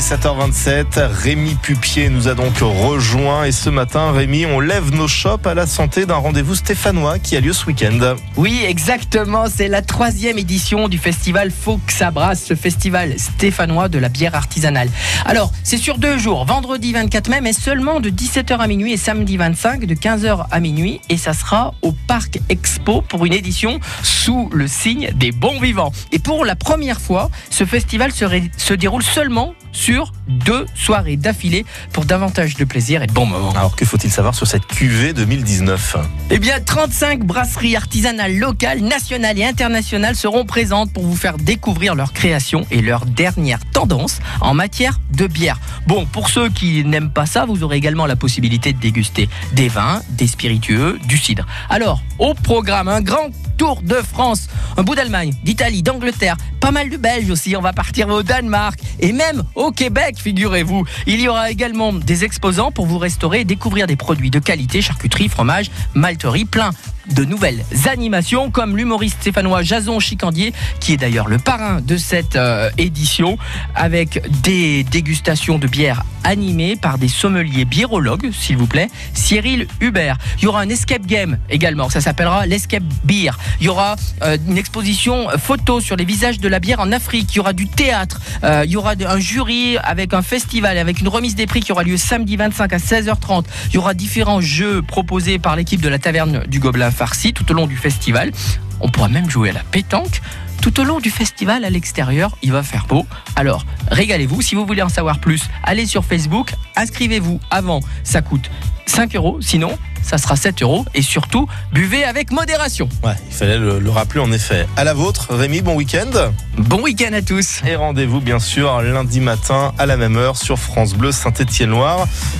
[0.00, 1.10] est 7h27.
[1.12, 5.52] Rémi Pupier nous a donc rejoint et ce matin, Rémi, on lève nos chopes à
[5.52, 8.16] la santé d'un rendez-vous stéphanois qui a lieu ce week-end.
[8.36, 9.44] Oui, exactement.
[9.54, 14.88] C'est la troisième édition du festival Foxabras, ce festival stéphanois de la bière artisanale.
[15.26, 18.96] Alors, c'est sur deux jours, vendredi 24 mai, mais seulement de 17h à minuit et
[18.96, 21.02] samedi 25 de 15h à minuit.
[21.10, 25.92] Et ça sera au Parc Expo pour une édition sous le signe des bons vivants.
[26.10, 32.04] Et pour la première fois, ce festival se déroule seulement sur deux soirées d'affilée pour
[32.04, 33.52] davantage de plaisir et de bons moments.
[33.52, 35.96] Alors que faut-il savoir sur cette QV 2019
[36.30, 41.94] Eh bien, 35 brasseries artisanales locales, nationales et internationales seront présentes pour vous faire découvrir
[41.94, 45.58] leurs créations et leurs dernières tendances en matière de bière.
[45.86, 49.68] Bon, pour ceux qui n'aiment pas ça, vous aurez également la possibilité de déguster des
[49.68, 51.46] vins, des spiritueux, du cidre.
[51.68, 56.90] Alors, au programme, un grand tour de France, un bout d'Allemagne, d'Italie, d'Angleterre, pas mal
[56.90, 57.56] de Belges aussi.
[57.56, 60.84] On va partir au Danemark et même au Québec, figurez-vous.
[61.06, 64.82] Il y aura également des exposants pour vous restaurer et découvrir des produits de qualité,
[64.82, 66.70] charcuterie, fromage, malterie, plein
[67.14, 72.36] de nouvelles animations comme l'humoriste stéphanois Jason Chicandier qui est d'ailleurs le parrain de cette
[72.36, 73.38] euh, édition
[73.74, 80.18] avec des dégustations de bières animées par des sommeliers biérologues s'il vous plaît Cyril Hubert
[80.38, 84.36] il y aura un escape game également ça s'appellera l'escape beer il y aura euh,
[84.46, 87.66] une exposition photo sur les visages de la bière en Afrique il y aura du
[87.66, 91.60] théâtre euh, il y aura un jury avec un festival avec une remise des prix
[91.60, 95.80] qui aura lieu samedi 25 à 16h30 il y aura différents jeux proposés par l'équipe
[95.80, 98.32] de la taverne du Gobelin Farci tout au long du festival.
[98.80, 100.20] On pourra même jouer à la pétanque.
[100.62, 103.06] Tout au long du festival à l'extérieur, il va faire beau.
[103.34, 104.42] Alors, régalez-vous.
[104.42, 107.80] Si vous voulez en savoir plus, allez sur Facebook, inscrivez-vous avant.
[108.04, 108.50] Ça coûte
[108.86, 109.38] 5 euros.
[109.40, 110.84] Sinon, ça sera 7 euros.
[110.94, 112.88] Et surtout, buvez avec modération.
[113.04, 114.66] Ouais, il fallait le, le rappeler en effet.
[114.76, 116.10] À la vôtre, Rémi, bon week-end.
[116.58, 117.60] Bon week-end à tous.
[117.66, 122.06] Et rendez-vous bien sûr lundi matin à la même heure sur France Bleu Saint-Étienne-Loire.